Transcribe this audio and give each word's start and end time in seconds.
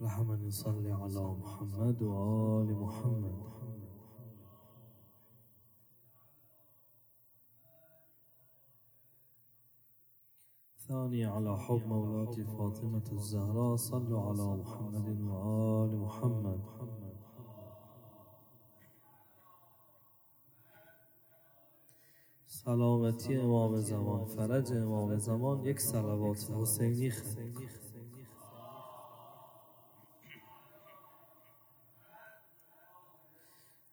من 0.00 0.46
يصلي 0.46 0.92
على 0.92 1.34
محمد 1.40 2.02
وآل 2.02 2.72
محمد. 2.72 3.38
ثاني 10.88 11.24
على 11.24 11.58
حب 11.58 11.86
مولاتي 11.86 12.44
فاطمة 12.44 13.02
الزهراء 13.12 13.76
صلوا 13.76 14.20
على 14.20 14.56
محمد 14.56 15.20
وآل 15.20 15.98
محمد. 15.98 16.60
سلامتی 22.46 23.36
امام 23.36 23.80
زمان 23.80 24.24
فرج 24.24 24.72
امام 24.72 25.18
زمان 25.18 25.64
یک 25.64 25.80
سلوات 25.80 26.50
حسینی 26.50 27.10
خیلی 27.10 27.66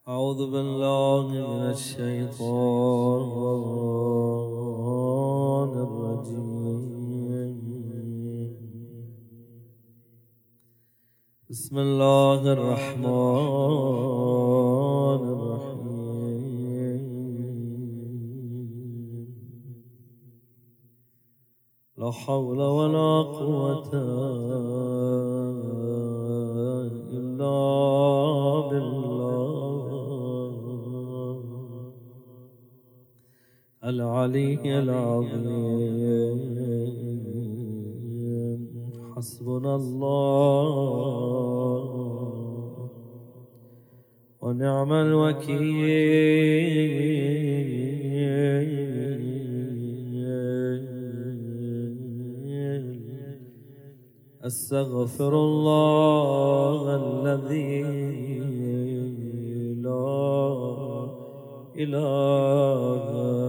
أعوذ 0.07 0.51
بالله 0.51 1.27
من 1.33 1.61
الشيطان 1.73 2.37
الرجيم. 5.87 7.57
بسم 11.49 11.75
الله 11.77 12.41
الرحمن 12.53 13.05
الرحيم. 15.35 15.95
لا 21.97 22.11
حول 22.11 22.59
ولا 22.61 23.11
قوة 23.37 23.89
إلا 27.17 27.55
العلي 33.85 34.79
العظيم. 34.79 35.45
حسبنا 39.15 39.75
الله 39.75 40.65
ونعم 44.41 44.91
الوكيل. 44.93 45.65
أستغفر 54.45 55.33
الله 55.33 56.81
الذي 57.01 57.81
لا 59.85 60.09
إله 61.83 63.44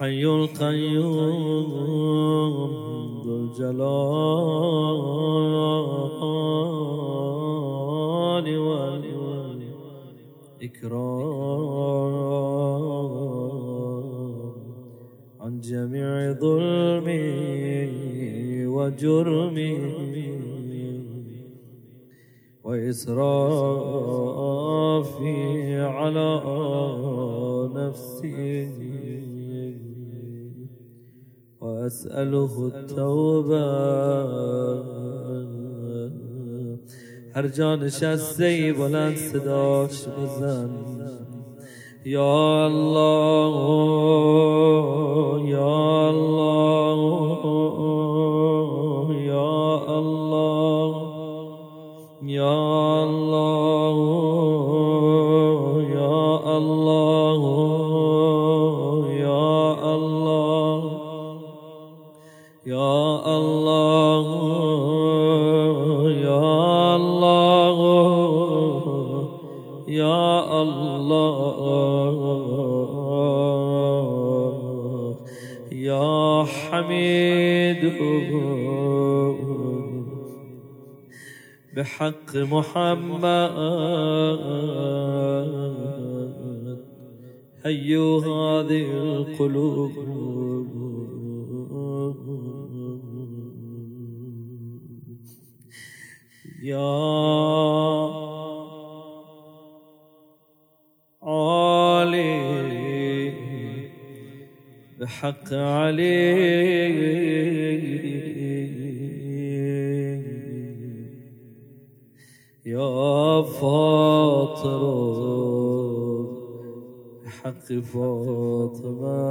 الحي 0.00 0.24
القيوم 0.24 1.72
ذو 3.24 3.34
الجلال 3.36 4.08
والإكرام. 10.58 11.04
عن 15.40 15.60
جميع 15.60 16.32
ظلمي 16.32 17.86
وجرمي 18.66 19.76
وإسرافي 22.64 23.40
على 25.80 26.30
نفسي. 27.74 29.09
وأسأله 31.60 32.72
التوبة. 32.74 33.66
هر 37.34 37.46
جا 37.46 37.76
نشسته 37.76 38.72
بلند 38.72 39.16
صداش 39.16 40.08
بزن. 40.08 40.70
یا 42.04 42.66
الله 42.66 43.54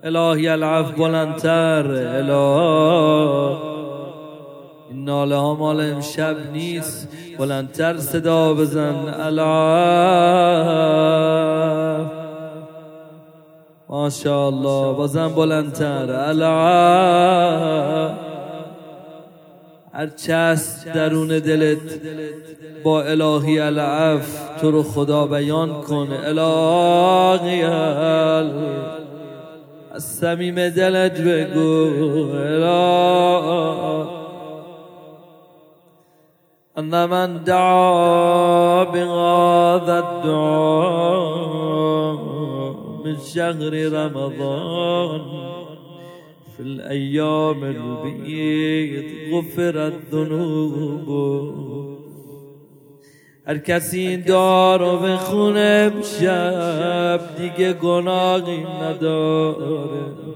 إلهي 0.04 0.54
العف 0.54 0.98
بلندتر 0.98 1.86
إلهي 2.20 3.61
ناله 5.12 5.36
ها 5.36 5.54
مال 5.54 5.80
امشب 5.80 6.36
نیست. 6.52 7.08
بلندتر 7.38 7.98
صدا 7.98 8.54
بزن. 8.54 9.14
العاف. 9.28 10.72
ماشاءالله 13.88 14.92
بازم 14.96 15.28
بلندتر. 15.28 16.10
الا 16.10 16.52
هر 19.92 20.06
چست 20.06 20.88
درون 20.94 21.28
دلت 21.28 21.78
با 22.84 23.02
الهی 23.02 23.60
العف 23.60 24.40
تو 24.60 24.70
رو 24.70 24.82
خدا 24.82 25.26
بیان 25.26 25.80
کنه 25.80 26.18
الهی 26.24 27.62
از 29.94 30.04
صمیم 30.04 30.68
دلت 30.68 31.20
بگو. 31.20 31.90
أن 36.78 37.08
من 37.10 37.44
دعا 37.44 38.84
بهذا 38.84 39.98
الدعاء 39.98 41.42
من 43.04 43.16
شهر 43.34 43.92
رمضان 43.92 45.20
في 46.56 46.62
الأيام 46.62 47.64
البيض 47.64 49.04
غفرت 49.34 49.92
ذنوب 50.12 51.08
هر 53.46 53.58
کسی 53.58 54.08
این 54.08 54.20
دارو 54.20 54.96
بخونه 54.96 55.92
شب 56.02 57.20
دیگه 57.38 57.72
گناهی 57.72 58.64
نداره. 58.82 60.32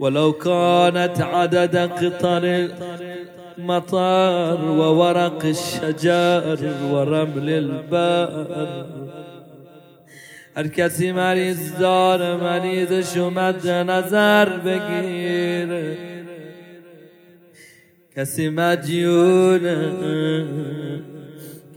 ولو 0.00 0.32
كانت 0.32 1.20
عدد 1.20 1.76
قطر 1.76 2.68
المطر 3.58 4.58
وورق 4.64 5.44
الشجر 5.44 6.58
ورمل 6.92 7.48
البر 7.48 8.84
هر 10.56 10.68
کسی 10.68 11.12
مریض 11.12 11.78
داره 11.78 12.36
مریضش 12.36 13.16
اومد 13.16 13.66
نظر 13.68 14.48
بگیره 14.58 15.96
کسی 18.16 18.48
مجیونه 18.48 19.76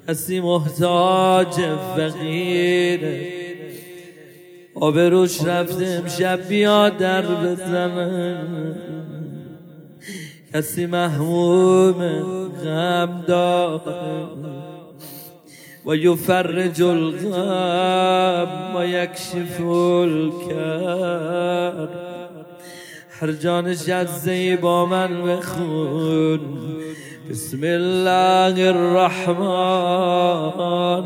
کسی 0.07 0.39
محتاج 0.39 1.53
فقیره 1.97 3.27
روش 5.09 5.45
رفته 5.45 5.85
امشب 5.85 6.47
بیا 6.47 6.89
در 6.89 7.21
بزنه 7.21 8.37
کسی 10.57 10.85
محموم 10.85 11.99
غم 12.63 13.23
داره 13.27 14.27
و 15.85 15.95
یفرج 15.95 16.81
الغم 16.83 18.75
و 18.75 18.85
یکشف 18.85 19.61
الکر 19.61 20.57
هر 23.09 23.31
جانش 23.31 23.89
از 23.89 24.29
با 24.61 24.85
من 24.85 25.23
بخون. 25.23 26.39
بسم 27.29 27.59
الله 27.63 28.67
الرحمن 28.69 29.37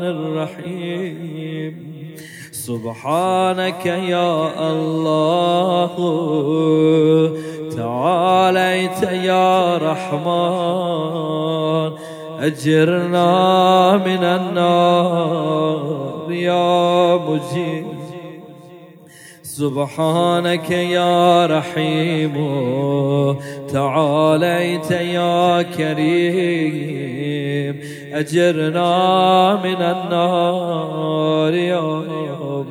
الرحيم 0.02 1.74
سبحانك 2.52 3.86
يا 3.86 4.50
الله. 4.70 5.92
تعاليت 7.76 9.02
يا 9.02 9.76
رحمن 9.76 11.12
أجرنا 12.40 13.96
من 13.96 14.24
النار 14.24 15.92
يا 16.30 17.16
مجيب. 17.16 18.02
سبحانك 19.42 20.70
يا 20.70 21.46
رحيم 21.46 22.34
تعاليت 23.72 24.90
يا 24.90 25.62
كريم 25.62 27.12
أجرنا 28.12 29.54
من 29.64 29.82
النار 29.82 31.54
يا 31.54 32.02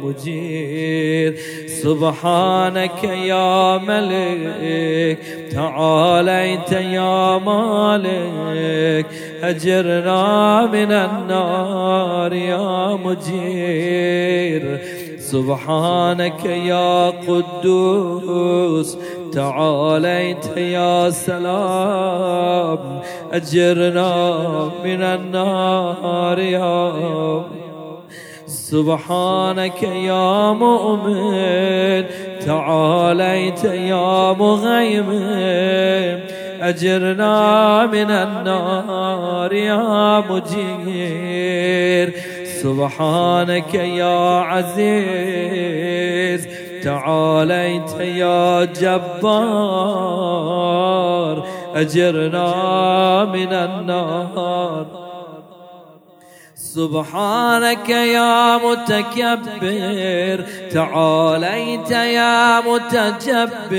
مجير 0.03 1.35
سبحانك 1.83 3.03
يا 3.03 3.77
ملك 3.77 5.19
تعاليت 5.51 6.71
يا 6.71 7.37
مالك. 7.37 9.05
أجرنا 9.43 10.65
من 10.65 10.91
النار 10.91 12.33
يا 12.33 12.97
مجير. 13.05 14.79
سبحانك 15.19 16.45
يا 16.45 17.09
قدوس 17.09 18.97
تعاليت 19.33 20.57
يا 20.57 21.09
سلام. 21.09 22.79
أجرنا 23.33 24.45
من 24.83 25.01
النار 25.01 26.39
يا 26.39 27.60
سبحانك 28.51 29.83
يا 29.83 30.51
مؤمن 30.51 32.05
تعاليت 32.45 33.63
يا 33.63 34.33
مغيمن. 34.33 36.19
أجرنا 36.61 37.85
من 37.85 38.11
النار 38.11 39.53
يا 39.53 40.19
مجير. 40.29 42.13
سبحانك 42.61 43.73
يا 43.73 44.39
عزيز 44.39 44.87
تعاليت 46.83 47.99
يا 47.99 48.65
جبار. 48.65 50.01
أجرنا 51.75 53.25
من 53.25 53.53
النار. 53.53 55.00
سبحانك 56.75 57.89
يا 57.89 58.57
متكبر 58.57 60.45
تعاليت 60.71 61.91
يا 61.91 62.61
متجبر 62.61 63.71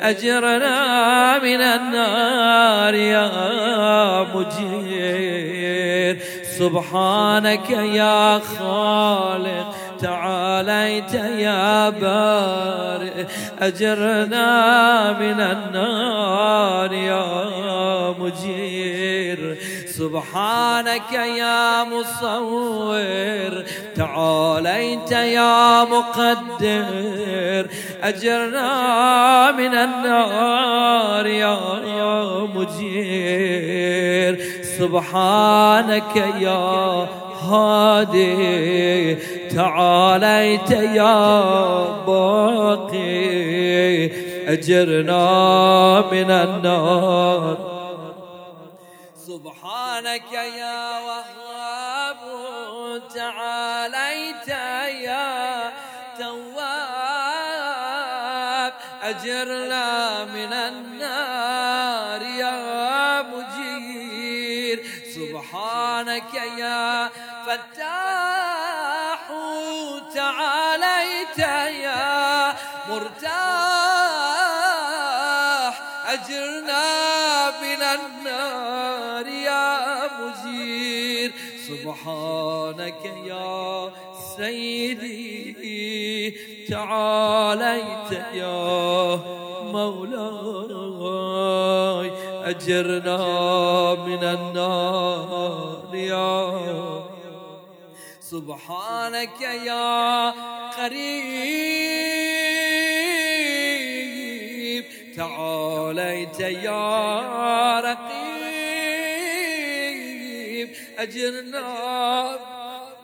أجرنا 0.00 1.38
من 1.38 1.60
النار 1.60 2.94
يا 2.94 4.26
مجير. 4.34 6.18
سبحانك 6.58 7.70
يا 7.70 8.38
خالق 8.38 9.74
تعاليت 10.00 11.14
يا 11.14 11.90
بارئ 11.90 13.24
أجرنا 13.60 14.50
من 15.12 15.40
النار 15.40 16.92
يا 16.92 17.24
مجير. 18.18 19.58
سبحانك 20.02 21.12
يا 21.12 21.84
مصور 21.84 23.64
تعاليت 23.96 25.12
يا 25.12 25.84
مقدر 25.84 27.66
أجرنا 28.02 29.52
من 29.52 29.74
النار 29.74 31.26
يا 31.26 31.58
مجير. 32.54 34.38
سبحانك 34.78 36.16
يا 36.40 37.06
هادي 37.42 39.14
تعاليت 39.56 40.70
يا 40.70 41.16
باقي 42.06 44.06
أجرنا 44.48 45.24
من 46.12 46.30
النار 46.30 47.71
سبحانك 49.26 50.32
يا 50.32 50.98
وهاب 51.00 52.22
تعاليت 53.14 54.48
يا 55.08 55.72
تواب. 56.18 56.82
أجرنا 59.02 60.24
من 60.24 60.52
النار 60.52 62.22
يا 62.22 63.22
مجير. 63.22 64.78
سبحانك 65.14 66.34
يا 66.34 67.10
سبحانك 81.72 83.02
يا 83.24 83.90
سيدي 84.36 85.54
تعاليت 86.68 88.12
يا 88.34 89.16
مولاي 89.72 90.92
أجرنا 92.50 93.24
من 93.94 94.24
النار 94.24 95.90
يا 95.94 96.60
سبحانك 98.20 99.40
يا 99.40 100.30
قريب 100.70 101.62
تعاليت 105.16 106.40
يا 106.40 107.80
رقيب. 107.80 108.11
أجرنا 111.02 112.36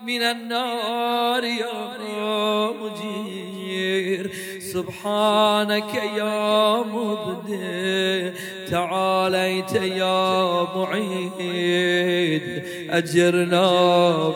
من 0.06 0.22
النار 0.22 1.44
يا 1.44 2.70
مجير. 2.80 4.30
سبحانك 4.72 5.94
يا 5.94 6.82
مبدئ 6.82 8.32
تعاليت 8.70 9.72
يا 9.72 10.66
معيد. 10.76 12.62
أجرنا 12.90 13.68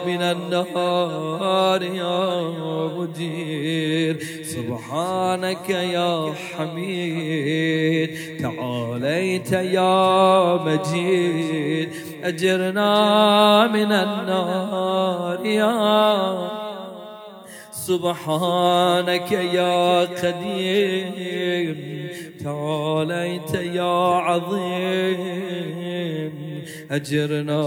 من 0.06 0.22
النار 0.22 1.82
يا 1.82 2.42
مجير. 2.96 4.14
سبحانك 4.44 5.70
يا 5.70 6.34
حميد 6.34 8.10
تعاليت 8.42 9.52
يا 9.52 10.54
مجيد. 10.66 12.11
أجرنا 12.24 13.66
من 13.66 13.92
النار 13.92 15.46
يا 15.46 16.48
سبحانك 17.70 19.32
يا 19.32 20.00
قديم 20.00 21.76
تعاليت 22.44 23.54
يا 23.54 24.14
عظيم. 24.26 25.72
أجرنا 26.90 27.66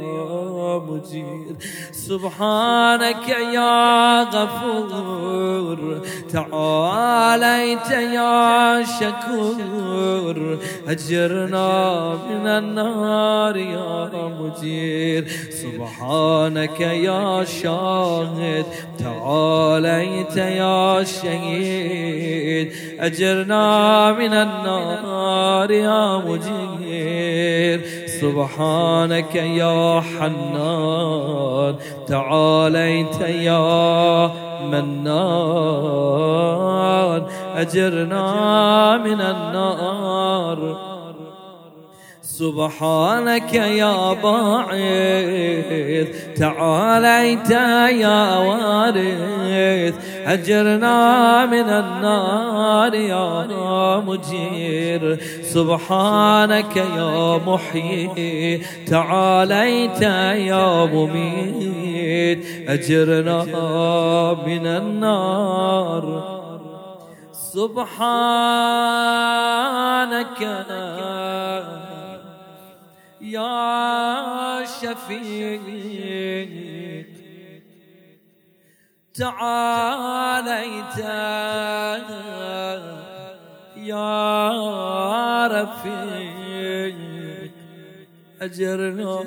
مجير. 0.79 1.55
سبحانك 1.91 3.29
يا 3.29 4.23
غفور. 4.23 6.01
تعاليت 6.33 7.91
يا 7.91 8.83
شكور. 8.83 10.57
أجرنا 10.87 12.13
من 12.29 12.47
النار 12.47 13.57
يا 13.57 14.09
مجير. 14.13 15.27
سبحانك 15.49 16.79
يا 16.81 17.43
شاهد. 17.43 18.65
تعاليت 18.99 20.37
يا 20.37 21.03
شهيد. 21.03 22.73
أجرنا 22.99 24.11
من 24.11 24.33
النار 24.33 25.71
يا 25.71 26.17
مجير. 26.17 28.00
سبحانك 28.21 29.35
يا 29.35 30.01
حنان. 30.01 31.75
تعاليت 32.07 33.21
يا 33.21 34.31
منان. 34.71 35.61
أجرنا 37.55 38.97
من 38.97 39.21
النار. 39.21 40.90
سبحانك 42.21 43.53
يا 43.53 44.13
باعث 44.13 44.73
تعاليت 46.37 47.49
يا 47.49 48.37
وارث 48.37 49.95
أجرنا 50.25 51.45
من 51.45 51.69
النار 51.69 52.93
يا 52.93 53.97
مجير. 53.97 55.17
سبحانك 55.41 56.77
يا 56.77 57.37
محيي 57.37 58.61
تعاليت 58.87 60.01
يا 60.01 60.85
مميت 60.85 62.45
أجرنا 62.69 63.43
من 64.45 64.67
النار. 64.67 66.41
سبحانك 67.33 68.21
يا 73.31 74.65
شفيق 74.81 75.65
تعاليت 79.13 80.97
يا 83.77 85.47
رفيق 85.47 86.99
أجرنا 88.41 89.23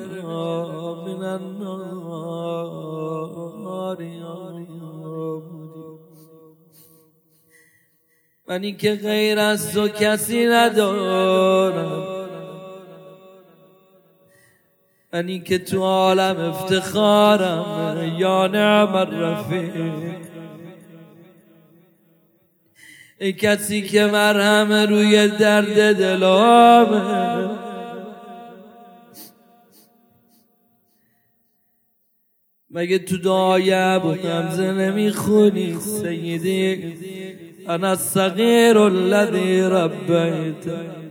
من 1.07 1.21
النار 1.23 2.69
يا 4.01 4.35
منی 8.47 8.73
که 8.73 8.93
غیر 8.93 9.39
از 9.39 9.73
تو 9.73 9.87
کسی 9.87 10.45
ندارم. 10.45 12.14
اونی 15.15 15.39
که 15.39 15.57
تو 15.57 15.83
عالم 15.83 16.37
افتخارم 16.37 18.15
يا 18.17 18.47
نعم 18.47 18.95
الرفيق. 18.95 20.15
ای 23.19 23.33
کسی 23.33 23.81
که 23.81 24.05
مرهم 24.05 24.71
روی 24.71 25.27
درد 25.27 25.97
دلامه. 25.97 27.49
مگه 32.69 32.99
تو 32.99 33.17
دعای 33.17 33.73
ابو 33.73 34.11
حمزه 34.11 34.71
نمی‌خونی؟ 34.71 35.77
سيدي 35.79 36.93
أنا 37.67 37.89
الصغیر 37.89 38.77
الذي 38.77 39.61
ربیت. 39.61 41.04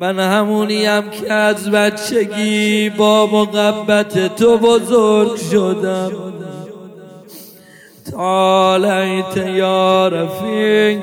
من 0.00 0.18
همونیم 0.18 1.10
که 1.10 1.32
از 1.32 1.70
بچگی 1.70 2.90
با 2.90 3.26
محبت 3.26 4.36
تو 4.36 4.58
بزرگ 4.58 5.36
شدم. 5.36 6.12
تعاليت 8.10 9.36
يا 9.36 10.08
رفيق. 10.08 11.02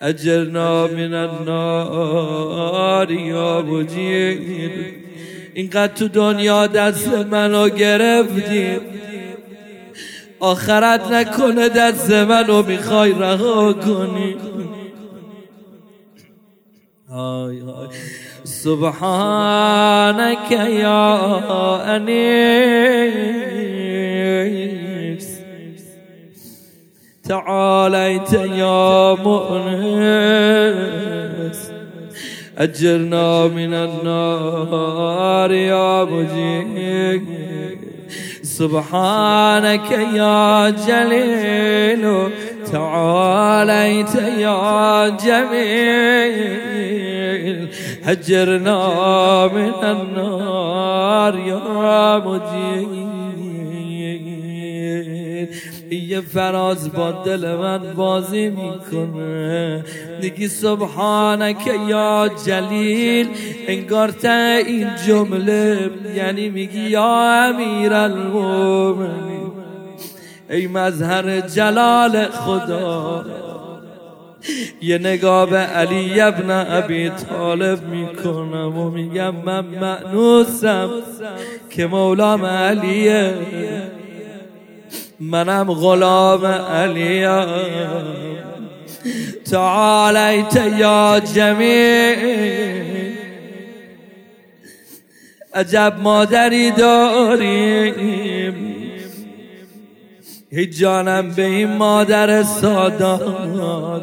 أجرنا 0.00 0.86
من 0.86 1.14
النار 1.14 3.10
یا 3.10 3.60
اینقدر 5.54 5.94
تو 5.94 6.08
دنیا 6.08 6.66
دست 6.66 7.08
منو 7.08 7.68
گرفتیم 7.68 8.80
آخرت 10.40 11.10
نکنه 11.12 11.68
دست 11.68 12.10
منو 12.10 12.62
می‌خوای 12.62 13.12
رها 13.12 13.72
کنی. 13.72 14.36
آی 17.10 17.60
آی. 17.60 17.88
سبحانك 18.44 19.70
يا 20.50 21.96
أنيس 21.96 22.16
تعاليت 27.28 28.32
يا 28.32 29.14
مؤنس. 29.14 30.56
أجرنا 32.58 33.46
من 33.46 33.74
النار 33.74 35.52
يا 35.52 36.04
مجيب 36.04 37.45
سبحانك 38.58 39.90
يا 39.90 40.70
جليل 40.70 42.04
تعاليت 42.72 44.14
يا 44.14 45.08
جميل. 45.08 46.56
هجرنا 48.04 48.80
من 49.46 49.72
النار 49.82 51.34
يا 51.38 52.18
مجيد. 52.18 53.05
یه 55.90 56.20
فراز 56.20 56.92
با 56.92 57.12
دل 57.12 57.54
من 57.54 57.94
بازی 57.94 58.48
می‌کنه. 58.48 59.84
دیگی 60.20 60.48
سبحانک 60.48 61.66
یا 61.88 62.30
جلیل 62.46 63.28
انگار 63.68 64.08
تا 64.08 64.56
این 64.66 64.88
جمله 65.06 65.90
یعنی 66.16 66.48
میگی 66.48 66.80
یا 66.80 67.44
امیر 67.44 67.92
المومنین 67.92 69.52
ای 70.50 70.66
مظهر 70.66 71.40
جلال 71.40 72.24
خدا 72.24 73.24
یه 74.82 74.98
نگاه 74.98 75.50
به 75.50 75.56
علی 75.56 76.20
ابن 76.20 76.50
ابی 76.50 77.10
طالب 77.10 77.88
می‌کنم 77.88 78.78
و 78.78 78.90
میگم 78.90 79.34
من 79.34 79.64
معنوسم 79.64 80.90
که 81.70 81.86
مولام 81.86 82.44
علیه 82.44 83.34
منم 85.20 85.70
غلام 85.70 86.44
علیم 86.46 87.76
تعاليت 89.50 90.56
يا 90.56 91.18
جميل 91.18 92.96
عجب 95.54 95.94
مادری 96.02 96.70
داریم. 96.70 98.56
هیچ 100.50 100.78
جانم 100.78 101.30
به 101.30 101.44
این 101.44 101.76
مادر 101.76 102.42
سادات 102.42 104.02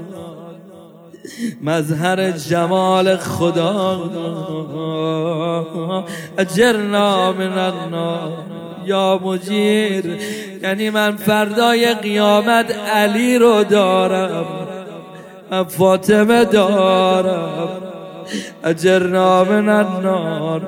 مظهر 1.61 2.31
جمال 2.31 3.17
خدا. 3.17 4.11
اجرنا 6.37 7.31
من 7.31 7.57
النار. 7.57 8.72
یا 8.85 9.19
مجیر 9.23 10.05
یعنی 10.63 10.89
من 10.89 11.15
فردای 11.15 11.93
قیامت 11.93 12.75
علی 12.95 13.37
رو 13.37 13.63
دارم 13.63 14.45
من 15.51 15.63
فاطمه 15.63 16.45
دارم 16.45 17.81
اجرنا 18.63 19.43
من 19.43 19.69
النار 19.69 20.61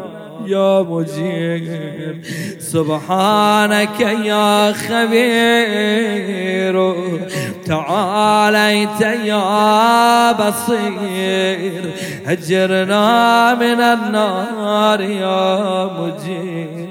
يا 0.47 0.81
مجير 0.81 2.21
سبحانك 2.59 3.99
يا 4.01 4.73
خبير 4.73 6.15
تعاليت 7.65 9.01
يا 9.25 10.31
بصير 10.31 11.93
هجرنا 12.25 13.55
من 13.55 13.81
النار 13.81 15.01
يا 15.01 15.89
مجير 15.99 16.84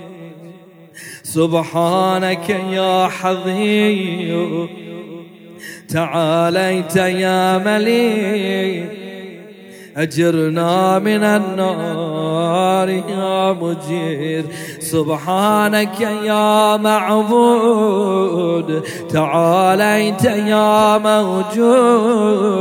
سبحانك 1.34 2.50
يا 2.50 3.08
حظير 3.08 4.68
تعاليت 5.88 6.96
يا 6.96 7.58
مليك 7.58 9.03
أجرنا 9.96 10.98
من 10.98 11.24
النار 11.24 12.88
يا 12.88 13.52
مجير. 13.52 14.44
سبحانك 14.80 16.00
يا 16.00 16.76
معبود 16.76 18.82
تعاليت 19.12 20.24
يا 20.24 20.98
موجود. 20.98 22.54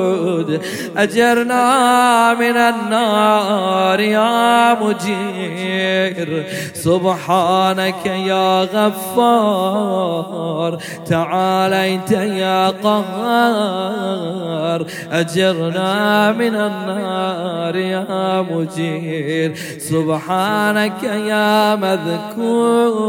أجرنا 0.97 2.33
من 2.33 2.57
النار 2.57 3.99
يا 3.99 4.73
مجير. 4.83 6.45
سبحانك 6.73 8.05
يا 8.05 8.63
غفار 8.63 10.77
تعاليت 11.05 12.11
يا 12.11 12.69
قهار. 12.69 14.85
أجرنا 15.11 16.31
من 16.31 16.55
النار 16.55 17.22
النار 17.23 17.75
يا 17.75 18.41
مجير. 18.41 19.55
سبحانك 19.77 21.03
يا 21.03 21.75
مذكور. 21.75 23.03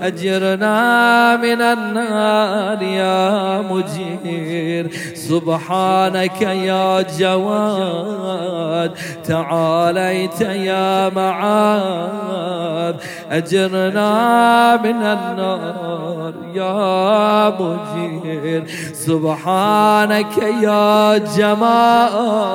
أجرنا 0.02 1.36
من 1.36 1.60
النار 1.60 2.82
يا 2.82 3.60
مجير. 3.60 4.90
سبحانك 5.28 6.42
يا 6.42 7.02
جواد. 7.18 8.92
تعاليت 9.24 10.40
يا 10.40 11.08
معاد 11.08 12.96
أجرنا 13.30 14.76
من 14.76 15.02
النار 15.02 16.32
يا 16.54 17.48
مجير. 17.60 18.64
سبحانك 18.92 20.38
يا 20.62 21.18
جمال. 21.18 22.54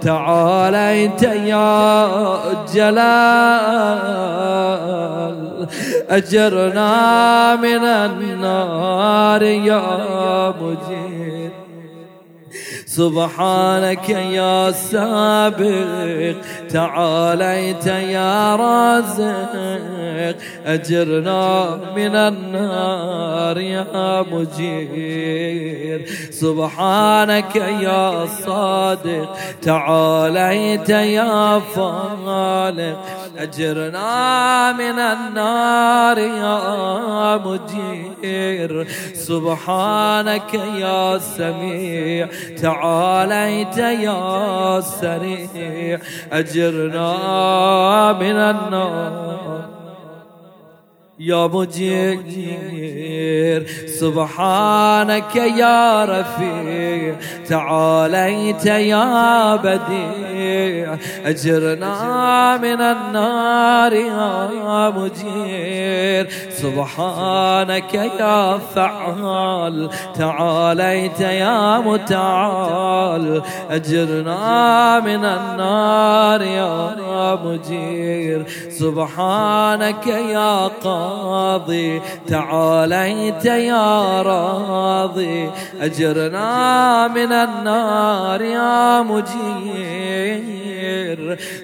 تعاليت 0.00 1.22
يا 1.22 2.08
جلال. 2.74 4.16
أجرنا 6.10 7.56
من 7.56 7.84
النار 7.84 9.42
يا 9.42 9.82
مجير. 10.60 11.35
سبحانك 12.96 14.08
يا 14.08 14.70
سابق 14.70 16.36
تعاليت 16.70 17.86
يا 17.86 18.56
رازق. 18.56 20.36
أجرنا 20.66 21.78
من 21.96 22.14
النار 22.16 23.58
يا 23.58 24.24
مجير. 24.32 26.06
سبحانك 26.30 27.56
يا 27.56 28.26
صادق 28.26 29.36
تعاليت 29.62 30.88
يا 30.88 31.60
فالق. 31.74 32.98
أجرنا 33.38 34.72
من 34.72 34.98
النار 34.98 36.18
يا 36.18 36.60
مجير. 37.46 38.86
سبحانك 39.14 40.54
يا 40.54 41.18
سميع 41.18 42.28
تعاليت 42.86 43.78
يا 43.78 44.80
سريع 44.80 45.98
أجرنا 46.32 47.12
من 48.12 48.36
النار. 48.36 49.75
يا 51.20 51.46
مجير 51.46 52.22
سبحانك 53.86 55.36
يا 55.36 56.04
رفيع 56.04 57.16
تعاليت 57.48 58.66
يا 58.66 59.56
بديع 59.56 60.96
أجرنا 61.24 62.56
من 62.56 62.80
النار 62.80 63.92
يا 63.92 64.90
مجير. 64.90 66.28
سبحانك 66.50 67.94
يا 67.94 68.58
فعال 68.74 69.90
تعاليت 70.18 71.20
يا 71.20 71.78
متعال 71.78 73.42
أجرنا 73.70 75.00
من 75.00 75.24
النار 75.24 76.42
يا 76.42 77.34
مجير. 77.44 78.46
سبحانك 78.70 80.06
يا 80.06 80.66
قال 80.66 81.05
راضي. 81.06 82.02
تعاليت 82.28 83.44
يا 83.44 84.22
راضي. 84.22 85.50
أجرنا 85.80 87.08
من 87.08 87.32
النار 87.32 88.42
يا 88.42 89.02
مجير. 89.02 89.26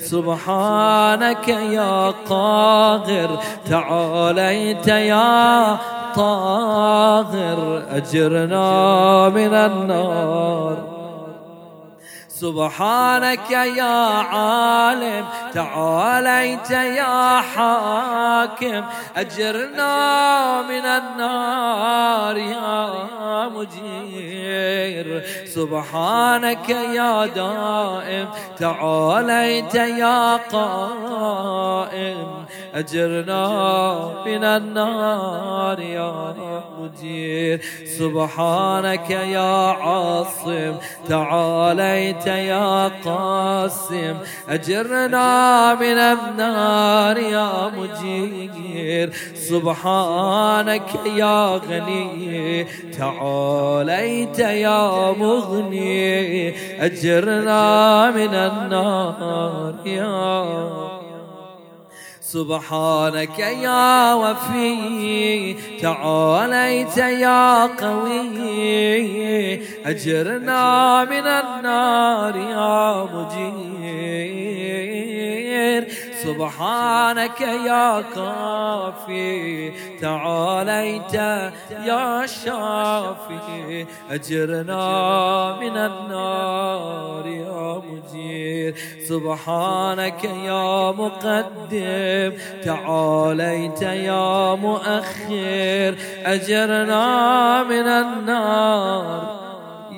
سبحانك 0.00 1.48
يا 1.48 2.12
قاهر. 2.28 3.38
تعاليت 3.70 4.87
يا 4.88 5.76
طاهر. 6.16 7.83
أجرنا 7.90 9.28
من 9.28 9.55
النار. 9.55 10.91
سبحانك 12.42 13.50
يا 13.50 14.07
عالم 14.35 15.24
تعاليت 15.55 16.70
يا 16.70 17.40
حاكم. 17.40 18.83
أجرنا 19.16 20.62
من 20.62 20.85
النار 20.98 22.37
يا 22.37 23.48
مجير. 23.48 25.22
سبحانك 25.46 26.68
يا 26.68 27.26
دائم 27.26 28.28
تعاليت 28.59 29.74
يا 29.74 30.37
قائم. 30.37 32.28
أجرنا 32.74 33.44
من 34.26 34.44
النار 34.44 35.81
يا 35.81 36.35
مجير. 36.78 37.61
سبحانك 37.98 39.11
يا 39.11 39.55
عاصم 39.83 40.74
تعاليت 41.09 42.26
يا 42.38 42.88
قاسم 42.88 44.16
أجرنا 44.49 45.75
من 45.75 45.99
النار 45.99 47.18
يا 47.18 47.73
مجير. 47.77 49.12
سبحانك 49.35 50.90
يا 51.16 51.57
غني 51.57 52.66
تعاليت 52.99 54.38
يا 54.38 55.12
مغني. 55.12 56.55
أجرنا 56.85 58.11
من 58.11 58.35
النار 58.35 59.75
يا 59.87 60.91
سبحانك 62.33 63.38
يا 63.38 64.14
وفي 64.14 65.57
تعاليت 65.83 66.97
يا 66.97 67.66
قوي. 67.66 69.61
أجرنا 69.87 71.05
من 71.05 71.27
النار 71.27 72.37
يا 72.37 73.09
مجير 73.14 74.51
سبحانك 76.24 77.40
يا 77.40 78.02
كافي 78.14 79.72
تعاليت 80.00 81.14
يا 81.70 82.26
شافي. 82.26 83.87
أجرنا 84.11 85.56
من 85.61 85.76
النار 85.76 87.26
يا 87.26 87.82
مجير. 87.87 88.74
سبحانك 89.08 90.24
يا 90.24 90.92
مقدم 90.92 92.32
تعاليت 92.64 93.82
يا 93.82 94.54
مؤخر. 94.54 95.94
أجرنا 96.24 97.62
من 97.62 97.87
النار. 97.87 99.51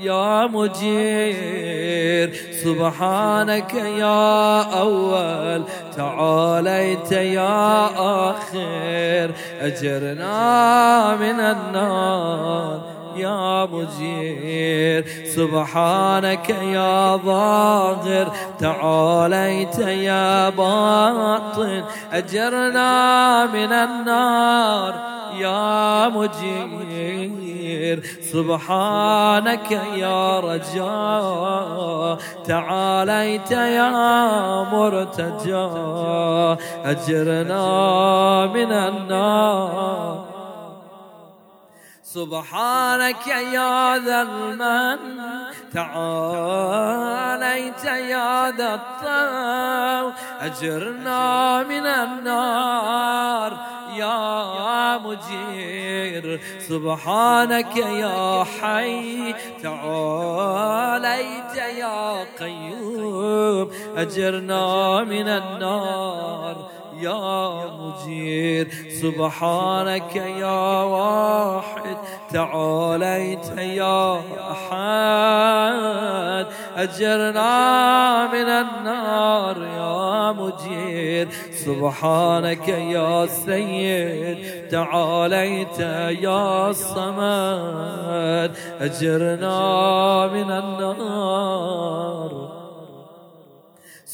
يا 0.04 0.46
مجير. 0.46 2.34
سبحانك 2.64 3.74
يا 3.74 4.62
أول. 4.62 5.62
تعاليت 5.96 7.12
يا 7.12 7.86
آخر. 8.30 9.30
أجرنا 9.60 11.16
من 11.16 11.40
النار 11.40 12.80
يا 13.16 13.64
مجير. 13.72 15.04
سبحانك 15.36 16.50
يا 16.50 17.16
ظاهر. 17.16 18.32
تعاليت 18.58 19.78
يا 19.78 20.48
باطن. 20.48 21.82
أجرنا 22.12 23.46
من 23.46 23.72
النار 23.72 24.94
يا 25.38 26.08
مجير. 26.08 26.84
سبحانك 28.33 29.70
يا 29.70 30.40
رجاء. 30.40 32.18
تعاليت 32.46 33.50
يا 33.50 33.90
مرتجى 34.72 35.68
أجرنا 36.85 37.66
من 38.46 38.72
النار. 38.72 40.24
سبحانك 42.02 43.26
يا 43.26 43.98
ذا 43.98 44.22
المن. 44.22 44.98
تعاليت 45.74 47.85
يا 47.85 48.50
ذا 48.50 48.74
الطو 48.74 50.11
أجرنا 50.40 51.62
من 51.62 51.87
النار. 51.87 53.73
يا 53.98 54.98
مجير 54.98 56.40
سبحانك 56.59 57.76
يا 57.76 58.44
حي. 58.44 59.35
تعاليت 59.62 61.54
يا 61.78 62.24
قيوم 62.40 63.70
أجرنا 63.96 65.04
من 65.04 65.28
النار. 65.28 66.57
يا 67.00 67.64
مجير 67.80 68.68
سبحانك 69.02 70.16
يا 70.16 70.83
واحد 70.83 71.96
تعاليت 72.33 73.59
يا 73.59 74.20
أحد. 74.50 76.46
أجرنا 76.76 78.26
من 78.26 78.48
النار 78.48 79.59
يا 79.59 80.33
مجير 80.33 81.28
سبحانك 81.64 82.68
يا 82.68 83.26
سيد. 83.26 84.38
تعاليت 84.70 85.78
يا 86.22 86.72
صمد 86.72 88.50
أجرنا 88.80 90.26
من 90.26 90.50
النار. 90.50 92.53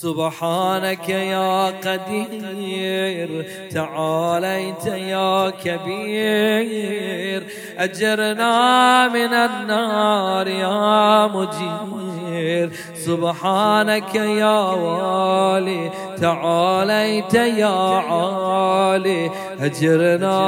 سبحانك 0.01 1.09
يا 1.09 1.67
قدير 1.67 3.47
تعاليت 3.75 4.87
يا 4.87 5.51
كبير. 5.51 7.47
أجرنا 7.79 9.09
من 9.09 9.33
النار 9.35 10.49
يا 10.49 11.27
مجير. 11.27 12.73
سبحانك 12.95 14.15
يا 14.15 14.61
والي 14.61 15.91
تعاليت 16.21 17.35
يا 17.35 17.77
عالي. 18.11 19.31
أجرنا 19.61 20.39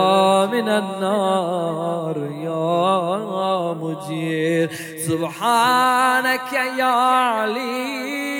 من 0.46 0.68
النار 0.68 2.16
يا 2.44 3.74
مجير. 3.82 4.70
سبحانك 5.08 6.52
يا 6.78 6.94
علي 7.36 8.31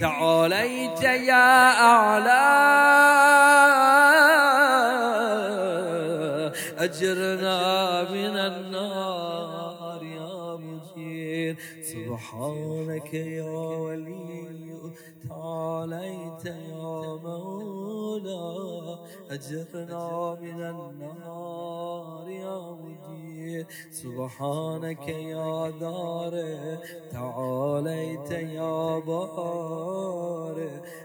تعاليت 0.00 1.02
يا 1.02 1.70
أعلى. 1.80 2.70
أجرنا 6.78 8.02
من 8.10 8.36
النار 8.36 10.02
يا 10.02 10.56
مجير 10.56 11.56
سبحانك 11.82 13.14
يا 13.14 13.44
ولي. 13.44 14.69
تعاليت 15.40 16.44
يا 16.44 17.16
مولا 17.24 18.98
أجرنا 19.30 20.36
من 20.40 20.60
النار 20.60 22.28
يا 22.28 22.76
مجير. 22.82 23.66
سبحانك 23.90 25.08
يا 25.08 25.70
دار 25.70 26.34
تعاليت 27.12 28.30
يا 28.30 28.98
بار 28.98 30.56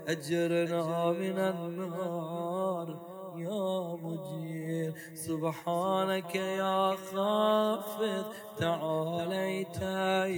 أجرنا 0.07 1.11
من 1.11 1.37
النار. 1.39 3.14
يا 3.37 3.97
مجير 4.03 4.93
سبحانك 5.13 6.35
يا 6.35 6.95
خافض 6.95 8.25
تعاليت 8.57 9.81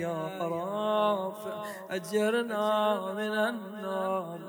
يا 0.03 0.37
رافع 0.41 1.65
أجرنا 1.89 3.13
من 3.13 3.33
النار. 3.49 4.39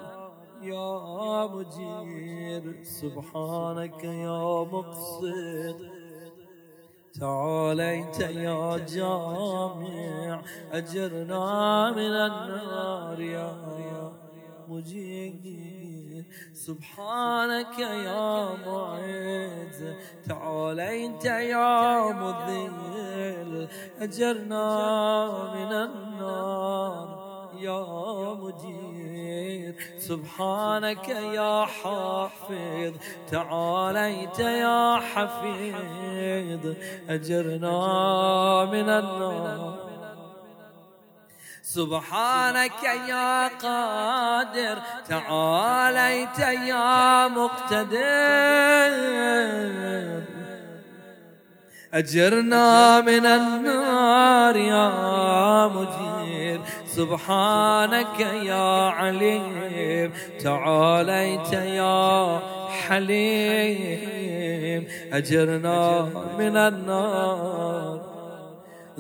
يا 0.63 1.47
مجير 1.47 2.83
سبحانك 2.83 4.05
يا 4.05 4.65
مقصد. 4.73 5.91
تعاليت 7.21 8.21
يا 8.21 8.79
جامع 8.79 10.43
أجرنا 10.73 11.91
من 11.91 12.15
النار. 12.29 13.21
يا 13.21 14.28
مجير 14.71 16.25
سبحانك 16.53 17.79
يا 17.79 18.49
معز. 18.67 19.81
تعاليت 20.29 21.25
يا 21.25 22.13
مذل. 22.13 23.69
أجرنا 24.01 24.69
من 25.55 25.73
النار 25.73 27.09
يا 27.59 28.35
مجير 28.35 29.75
سبحانك 29.99 31.09
يا 31.09 31.65
حافظ. 31.65 32.95
تعاليت 33.31 34.39
يا 34.39 34.97
حفيظ. 34.97 36.75
أجرنا 37.09 38.65
من 38.65 38.89
النار. 38.89 39.88
سبحانك 41.69 42.83
يا 43.09 43.49
قادر 43.49 44.79
تعاليت 45.09 46.39
يا 46.39 47.29
مقتدر. 47.29 47.99
أجرنا 51.95 53.01
من 53.01 53.27
النار 53.27 54.57
يا 54.57 55.67
مجير. 55.67 56.61
سبحانك 56.87 58.21
يا 58.21 58.89
عليم 58.89 60.13
تعاليت 60.41 61.53
يا 61.53 62.41
حليم. 62.89 64.89
أجرنا 65.13 66.09
من 66.39 66.57
النار. 66.57 68.08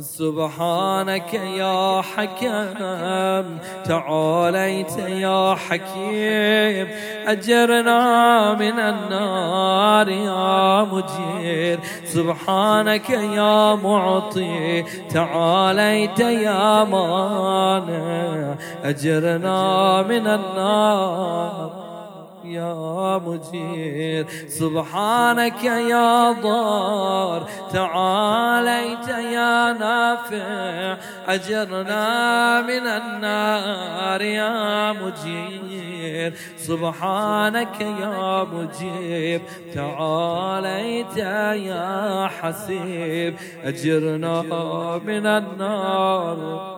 سبحانك 0.01 1.35
يا 1.35 2.03
حكم 2.03 3.59
تعاليت 3.85 4.99
يا 4.99 5.55
حكيم 5.55 6.89
أجرنا 7.27 8.55
من 8.55 8.79
النار 8.79 10.09
يا 10.09 10.83
مجير. 10.83 11.81
سبحانك 12.05 13.11
يا 13.11 13.75
معطي 13.75 14.85
تعاليت 15.11 16.21
يا 16.21 16.85
مانع 16.85 18.55
أجرنا 18.85 20.03
من 20.03 20.27
النار. 20.27 21.88
يا 22.45 23.19
مجير 23.19 24.27
سبحانك 24.49 25.65
يا 25.65 26.33
ضار. 26.33 27.49
تعاليت 27.73 29.09
يا 29.09 29.73
نافع. 29.73 30.97
أجرنا 31.29 32.63
من 32.63 32.87
النار 32.87 34.23
يا 34.23 34.93
مجير 34.93 36.35
سبحانك 36.57 37.81
يا 37.81 38.45
مجيب 38.45 39.43
تعاليت 39.75 41.17
يا 41.17 42.29
حسيب. 42.41 43.37
أجرنا 43.65 44.43
من 45.07 45.27
النار. 45.27 46.78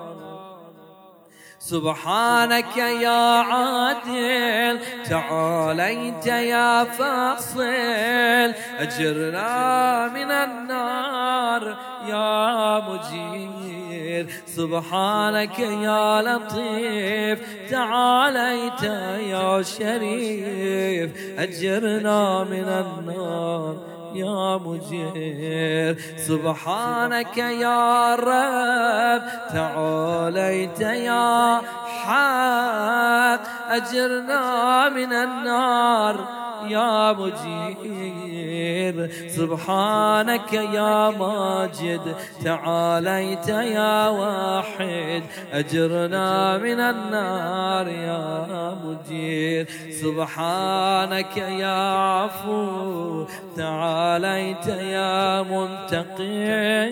سبحانك 1.60 2.76
يا 2.76 3.40
عادل 3.40 4.80
تعاليت 5.08 6.26
يا 6.26 6.84
فاصل 6.84 8.52
أجرنا 8.78 10.08
من 10.08 10.30
النار 10.30 11.76
يا 12.08 12.80
مجير. 12.88 14.26
سبحانك 14.46 15.58
يا 15.58 16.22
لطيف 16.22 17.38
تعاليت 17.70 18.82
يا 19.28 19.62
شريف 19.62 21.10
أجرنا 21.38 22.44
من 22.44 22.68
النار 22.68 23.99
يا 24.14 24.56
مجير 24.56 25.96
سبحانك 26.16 27.38
يا 27.38 28.14
رب. 28.14 29.22
تعاليت 29.52 30.80
يا 30.80 31.60
حق. 32.04 33.40
أجرنا 33.70 34.88
من 34.88 35.12
النار. 35.12 36.49
يا 36.68 37.12
مجير 37.12 39.10
سبحانك 39.28 40.52
يا 40.52 41.10
ماجد 41.10 42.16
تعاليت 42.44 43.48
يا 43.48 44.08
واحد. 44.08 45.22
أجرنا 45.52 46.58
من 46.58 46.80
النار 46.80 47.88
يا 47.88 48.76
مجير 48.84 49.66
سبحانك 49.90 51.36
يا 51.36 51.96
عفو 51.96 53.26
تعاليت 53.56 54.66
يا 54.66 55.42
منتقم. 55.42 56.90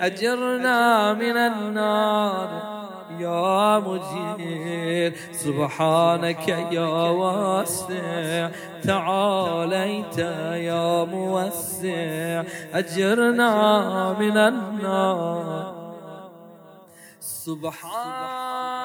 أجرنا 0.00 1.12
من 1.12 1.36
النار 1.36 2.73
يا 3.20 3.78
مجير 3.78 5.12
سبحانك 5.32 6.48
يا 6.48 7.10
واسع 7.10 8.50
تعاليت 8.84 10.18
يا 10.68 11.04
موسع 11.04 12.42
أجرنا 12.74 13.52
من 14.18 14.36
النار. 14.36 15.84
سبحانك 17.20 18.83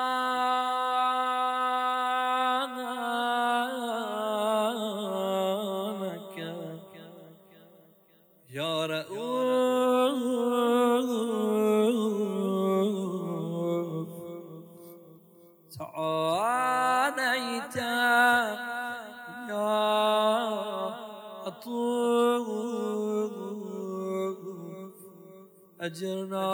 أجرنا 25.89 26.49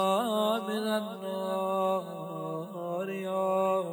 من 0.68 0.86
النار 1.02 2.30
يا 3.10 3.84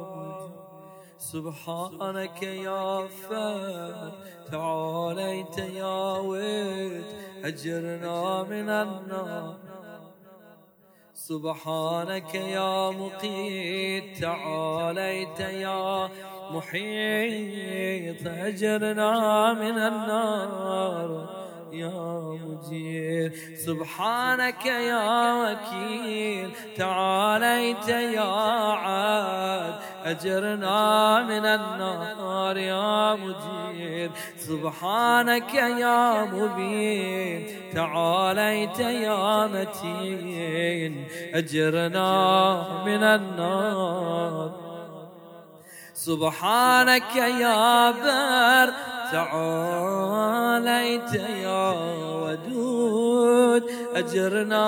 سبحانك 1.17 2.43
يا 2.43 3.07
فات 3.07 4.13
تعاليت 4.51 5.57
يا 5.57 6.17
ود 6.29 7.05
أجرنا 7.43 8.43
من 8.43 8.69
النار. 8.69 9.57
سبحانك 11.13 12.35
يا 12.35 12.91
مقيت 12.91 14.17
تعاليت 14.21 15.39
يا 15.39 16.09
محيط 16.51 18.27
أجرنا 18.27 19.53
من 19.53 19.77
النار. 19.89 21.42
يا 21.73 22.37
مجير. 22.45 23.31
سبحانك 23.55 24.65
يا 24.65 25.33
وكيل. 25.33 26.51
تعاليت 26.77 27.87
يا 27.87 28.21
عاد. 28.73 29.75
أجرنا 30.03 31.23
من 31.23 31.45
النار 31.45 32.57
يا 32.57 33.15
مجير. 33.15 34.11
سبحانك 34.37 35.53
يا 35.53 36.23
مبين. 36.23 37.47
تعاليت 37.73 38.79
يا 38.79 39.47
متين. 39.47 41.07
أجرنا 41.33 42.83
من 42.85 43.03
النار. 43.03 44.51
سبحانك 45.93 47.15
يا 47.15 47.91
بر. 47.91 48.92
تعاليت 49.13 51.13
يا 51.43 51.73
ودود 52.23 53.63
أجرنا 53.95 54.67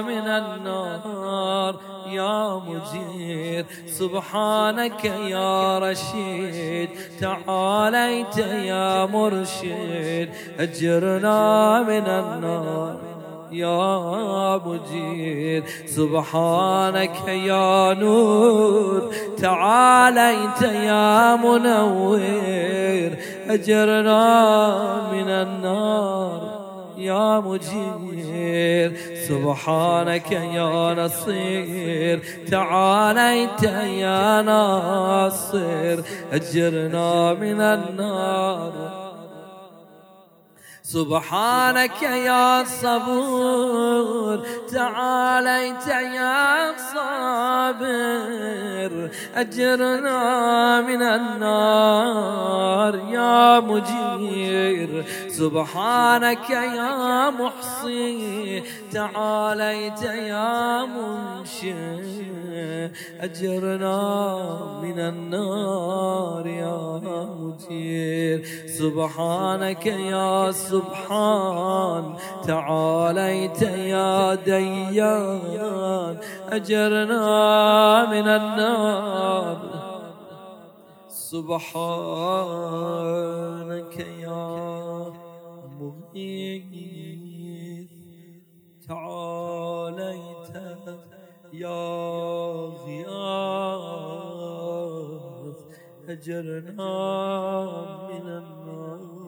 من 0.00 0.26
النار. 0.40 1.74
يا 2.10 2.60
مجير 2.68 3.64
سبحانك 3.86 5.04
يا 5.04 5.78
رشيد. 5.78 6.88
تعاليت 7.20 8.36
يا 8.38 9.06
مرشد 9.06 10.28
أجرنا 10.58 11.82
من 11.82 12.06
النار. 12.06 12.96
يا 13.52 14.56
مجير 14.66 15.64
سبحانك 15.86 17.28
يا 17.28 17.94
نور. 17.94 19.14
تعاليت 19.38 20.62
يا 20.62 21.36
منور 21.36 22.20
أجرنا 23.54 25.12
من 25.12 25.28
النار. 25.28 26.60
يا 26.98 27.40
مجير 27.40 28.96
سبحانك 29.28 30.32
يا 30.32 30.94
نصير. 30.94 32.22
تعاليت 32.50 33.62
يا 34.02 34.42
ناصر. 34.42 36.02
أجرنا 36.32 37.34
من 37.34 37.60
النار. 37.60 38.99
سبحانك 40.90 42.02
يا 42.02 42.64
صبور 42.64 44.42
تعاليت 44.72 45.86
يا 45.86 46.74
صابر 46.94 48.92
أجرنا 49.34 50.20
من 50.80 51.02
النار 51.02 52.94
يا 53.08 53.60
مجير. 53.60 55.04
سبحانك 55.28 56.50
يا 56.50 57.30
محصي 57.30 58.62
تعاليت 58.92 60.02
يا 60.02 60.84
منشئ 60.84 62.10
أجرنا 63.20 64.00
من 64.82 64.98
النار 64.98 66.46
يا 66.46 67.00
مجير. 67.04 68.44
سبحانك 68.78 69.86
يا 69.86 70.50
سبحان. 70.80 72.04
تعاليت 72.46 73.62
يا 73.62 74.34
ديان 74.34 76.18
أجرنا 76.48 77.24
من 78.10 78.28
النار. 78.28 79.58
سبحانك 81.08 81.66
يا 83.98 85.12
مغيث. 85.80 86.70
تعاليت 88.88 90.50
يا 91.52 91.82
غياث 92.84 93.10
أجرنا 96.08 96.94
من 98.08 98.26
النار. 98.28 99.19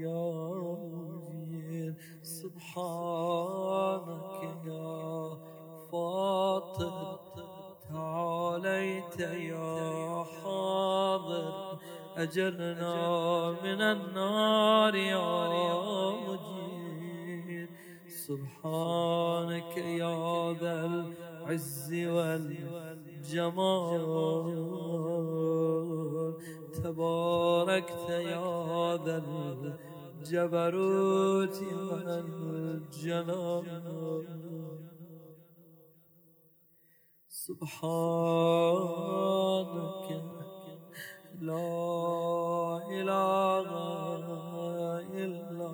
يا 0.00 0.52
مجير 0.72 1.94
سبحانك 2.22 3.62
يا 4.66 5.38
فاطر 5.92 7.20
تعاليت 7.88 9.20
يا 9.20 10.24
حاضر 10.24 11.78
أجرنا 12.16 13.50
من 13.50 13.80
النار 13.80 14.94
يا 14.94 16.10
مجير 16.28 17.68
سبحانك 18.08 19.76
يا 19.76 20.52
ذا 20.60 20.86
العز 20.86 21.94
والجمال. 21.94 22.96
تباركت 26.82 28.10
يا 28.10 28.96
ذا 29.04 29.16
الجبروت 30.26 31.58
والجلال 31.90 33.66
سبحانك 37.46 38.48
لا 41.40 41.70
إله 42.90 43.68
إلا 45.14 45.68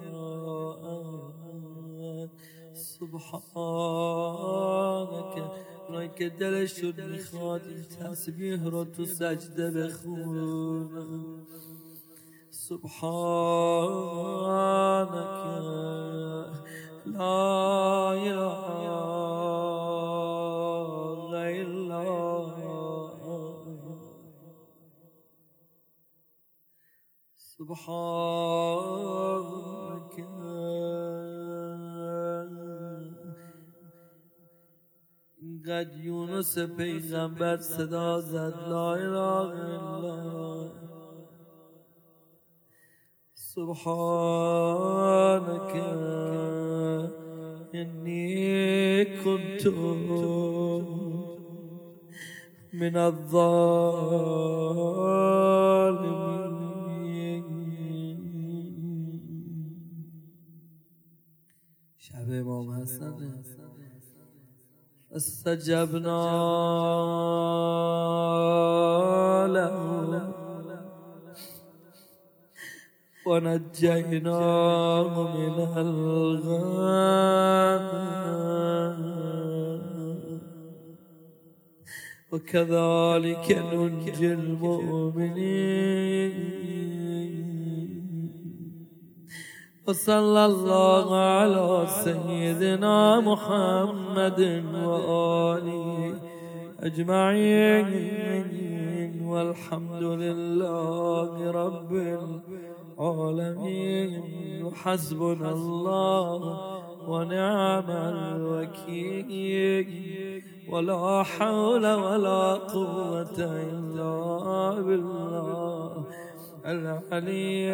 أنت 0.92 2.30
سبحانك 2.74 3.72
اونایی 5.88 6.10
که 6.18 6.28
دلشون 6.28 6.94
می‌خواد 7.10 7.62
این 7.66 7.82
تسبیح 7.82 8.64
رو 8.64 8.84
تو 8.84 9.04
سجده 9.04 9.70
بخون. 9.70 11.46
سبحانك 12.72 14.32
لا 17.06 18.12
إله 18.28 18.62
إلا 21.60 22.00
سبحانك. 27.36 28.62
اینقدر 35.42 35.96
یونس 36.04 36.58
پیغمبر 36.76 37.56
صدا 37.56 38.20
زد 38.20 38.54
لا 38.70 38.94
اله 38.94 39.50
الا 39.76 40.81
سبحانك 43.56 45.12
إني 47.74 49.04
كنت 49.04 49.64
من 52.72 52.96
الظالمين. 52.96 53.82
شب 61.98 62.28
إمام 62.40 62.66
حسن 62.80 63.20
استجبنا 65.12 66.20
له. 69.56 69.91
ونجيناه 73.26 75.12
من 75.36 75.56
الغم 75.76 77.12
وكذلك 82.32 83.46
ننجي 83.72 84.32
المؤمنين. 84.32 85.52
وصلى 89.88 90.46
الله 90.46 91.16
على 91.16 91.86
سيدنا 92.04 93.20
محمد 93.20 94.40
وآله 94.84 96.14
أجمعين. 96.80 98.22
والحمد 99.32 100.02
لله 100.02 101.50
رب 101.50 101.92
العالمين. 101.92 102.71
وحسبنا 104.64 105.50
الله 105.52 106.40
ونعم 107.08 107.90
الوكيل. 107.90 109.88
ولا 110.68 111.22
حول 111.22 111.84
ولا 111.94 112.54
قوة 112.54 113.38
إلا 113.38 114.14
بالله 114.80 116.04
العلي 116.66 117.68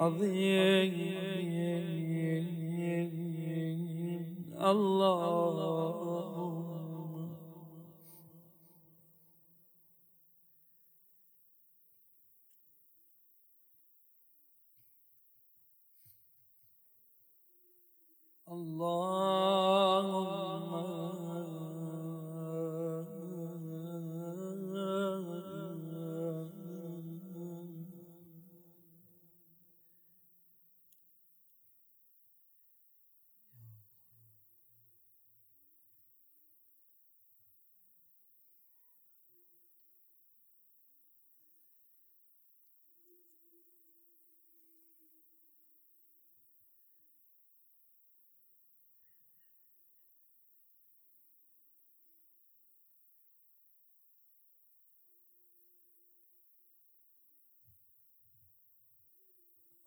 العظيم. 0.00 0.86
الله 4.60 6.11
اللهم 18.52 19.61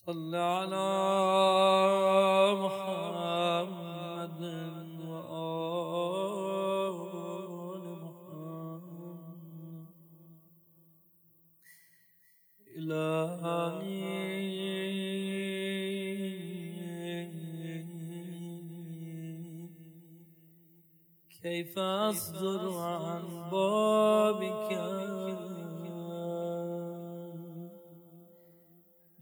صل 0.07 0.35
على 0.35 0.89
محمد 2.65 4.41
وآل 5.07 6.19
محمد. 8.03 8.93
إلهي. 12.77 14.03
كيف 21.43 21.79
أصدر 21.79 22.79
عن 22.79 23.51
بابك؟ 23.51 25.12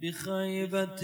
بخيبة 0.01 1.03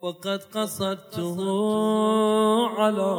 وقد 0.00 0.42
قصدته 0.42 1.38
على 2.78 3.12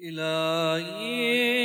إلهي 0.00 1.57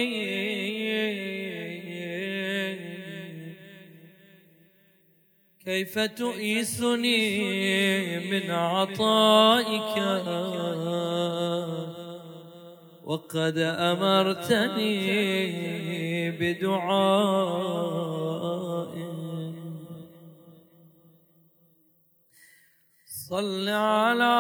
كيف 5.74 6.00
تؤيسني 6.00 7.20
من 8.32 8.52
عطائك؟ 8.52 9.98
وقد 13.04 13.58
أمرتني 13.58 15.02
بدعاء. 16.32 17.34
صل 23.30 23.70
على 23.70 24.38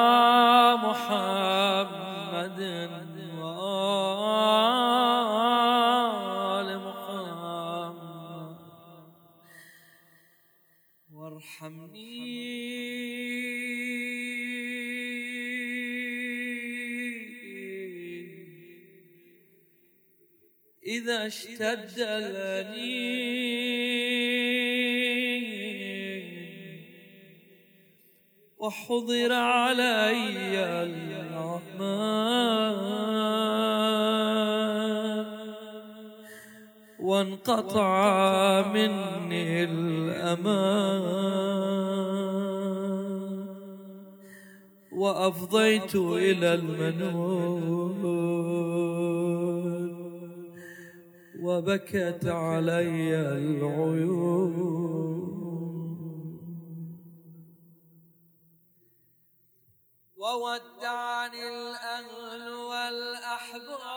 محمد 0.85 2.59
أشتد 21.25 21.95
الأنين 21.99 23.13
وحضر 28.59 29.31
علي 29.33 30.55
العمى 30.83 32.23
وانقطع 36.99 38.67
مني 38.73 39.63
الأمان. 39.63 41.03
وأفضيت 44.91 45.95
إلى 45.95 46.53
المنون. 46.53 48.22
وبكت 51.53 52.25
علي 52.25 53.15
العيون. 53.15 54.55
وودعني 60.17 61.47
الأهل 61.47 62.53
والأحباب 62.53 63.93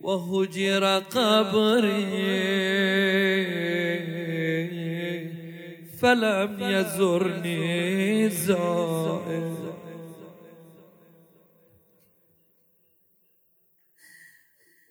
وهجر 0.00 0.98
قبري. 0.98 2.08
فلم 6.02 6.58
يزرني 6.60 8.28
زائر 8.28 9.57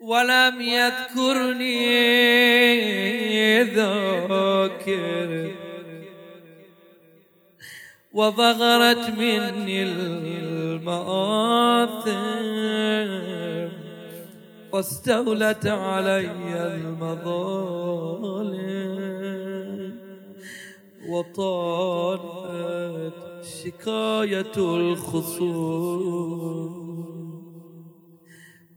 ولم 0.08 0.62
يذكرني 0.62 1.84
ذاكر. 3.64 5.32
وظهرت 8.14 9.10
مني 9.10 9.84
المآثم 9.84 10.98
واستولت 14.72 15.68
علي 15.68 16.32
المظالم 16.72 17.58
وطالت 21.10 22.34
شكاية 23.64 24.56
الخصوم. 24.58 25.98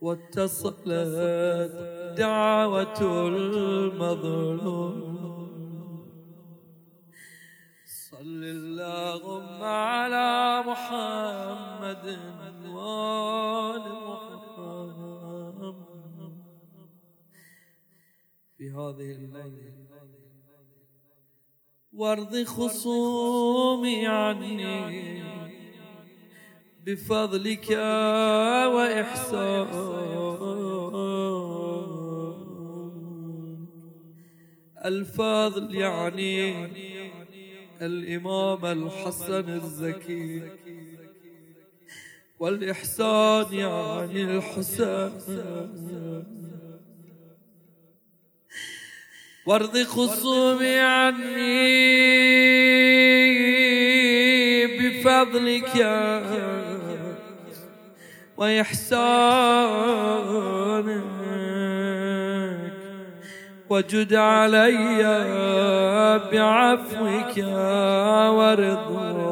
واتصلت 0.00 1.72
دعوة 2.16 3.00
المظلوم. 3.28 5.10
صل 8.10 8.44
اللهم 8.44 9.62
على 9.62 10.62
محمد 10.66 12.18
وآل 12.74 13.84
محمد. 14.08 14.90
في 18.58 18.70
هذه 18.70 19.10
الليلة. 19.12 19.80
وارض 21.92 22.44
خصومي 22.44 24.06
عني. 24.06 25.29
بفضلك 26.86 27.70
وإحسان. 28.74 29.66
الفضل 34.84 35.74
يعني 35.74 36.66
الإمام 37.82 38.66
الحسن 38.66 39.48
الزكي. 39.48 40.42
والإحسان 42.40 43.46
يعني 43.52 44.22
الحسين 44.24 45.12
وارض 49.46 49.78
خصومي 49.82 50.78
عني 50.78 51.80
بفضلك 54.78 55.76
وإحسانك. 58.40 60.20
وجد 63.70 64.14
علي 64.14 65.02
بعفوك 66.32 67.38
أكبر. 68.72 69.30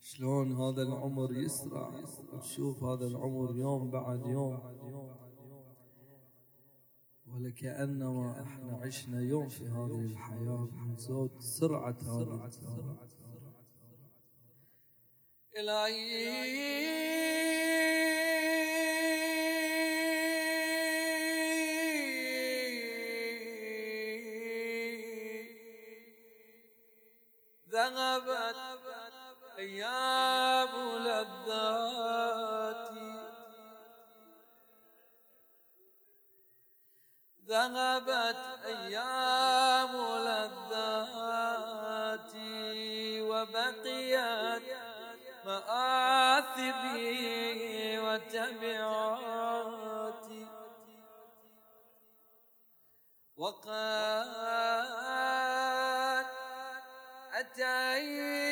شلون 0.00 0.52
هذا 0.52 0.82
العمر 0.82 1.32
يسرع؟ 1.32 1.90
وتشوف 2.32 2.84
هذا 2.84 3.06
العمر 3.06 3.56
يوم 3.56 3.90
بعد 3.90 4.26
يوم. 4.26 4.58
ولكأنما 7.34 8.42
إحنا 8.42 8.80
عشنا 8.82 9.20
يوم 9.20 9.48
في 9.48 9.64
هذه 9.64 10.00
الحياة 10.00 10.68
من 10.72 10.96
زود 10.96 11.30
سرعة 11.40 11.96
هذا 12.06 12.48
إلهي. 15.56 16.92
ذهبت 27.72 28.56
أيام 29.58 30.72
لذاتي. 30.98 32.32
ذهبت 37.48 38.42
أيام 38.64 39.92
لذاتي 39.96 40.31
مآثبي 45.68 47.18
وتبعاتي. 47.98 49.22
وقد 53.36 53.72
أتيتك 57.34 58.51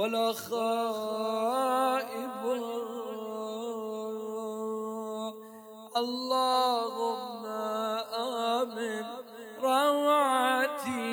ولا 0.00 0.32
خائب 0.32 2.00
اللهم 5.96 7.46
آمن 8.16 9.04
روعتي 9.62 11.04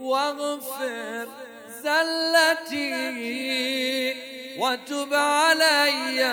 واغفر 0.00 1.26
زلتي 1.82 2.92
وتب 4.60 5.14
علي. 5.14 6.24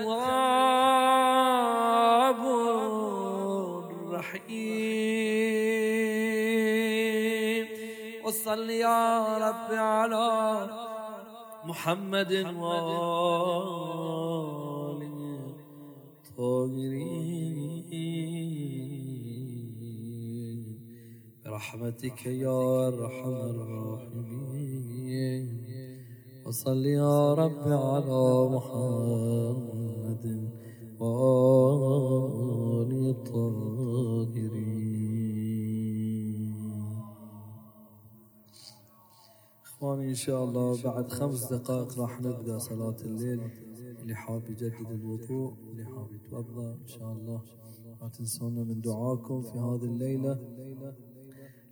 الرحيم. 4.10 5.63
وصل 8.34 8.70
يا 8.70 9.38
رب 9.38 9.70
على 9.70 10.68
محمد 11.64 12.32
وآله 12.58 13.54
الطاهرين 16.18 17.14
برحمتك 21.44 22.20
يا 22.26 22.88
أرحم 22.88 23.34
الراحمين. 23.54 25.44
وصل 26.46 26.86
يا 26.86 27.34
رب 27.34 27.64
على 27.86 28.24
محمد 28.56 30.24
وآل 31.00 32.92
الطاهرين 33.14 34.73
إخواني 39.84 40.08
إن 40.10 40.14
شاء 40.14 40.44
الله 40.44 40.82
بعد 40.82 41.08
خمس 41.12 41.52
دقائق 41.52 41.98
راح 41.98 42.20
نبدأ 42.20 42.58
صلاة 42.58 42.96
الليل. 43.04 43.40
اللي 44.00 44.14
حاب 44.14 44.42
يجدد 44.50 44.90
الوضوء 44.90 45.54
اللي 45.70 45.84
حاب 45.84 46.08
يتوضأ 46.12 46.72
إن 46.72 46.86
شاء 46.86 47.12
الله 47.12 47.40
لا 48.00 48.08
تنسونا 48.08 48.64
من 48.64 48.80
دعاكم 48.80 49.42
في 49.42 49.58
هذه 49.58 49.84
الليلة. 49.84 50.38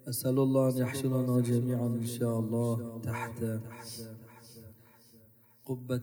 أسأل 0.08 0.38
الله 0.38 0.68
أن 0.70 0.76
يحشرنا 0.76 1.40
جميعا 1.40 1.86
إن 1.86 2.06
شاء 2.06 2.38
الله 2.38 3.00
تحت 3.02 3.44
قبة 5.66 6.02